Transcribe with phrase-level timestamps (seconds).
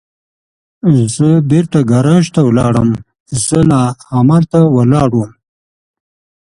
[1.13, 2.89] زه بېرته ګاراج ته ولاړم،
[3.45, 3.83] زه لا
[4.15, 5.31] همالته ولاړ ووم.